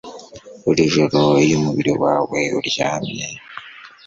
Buri 0.63 0.81
joro 0.93 1.21
iyo 1.45 1.55
umubiri 1.59 1.91
wawe 2.03 2.39
uryamye 2.59 3.25